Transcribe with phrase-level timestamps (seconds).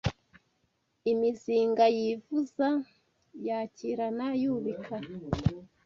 [1.11, 2.67] Imizinga yivuza
[3.47, 4.95] Yakirana yubika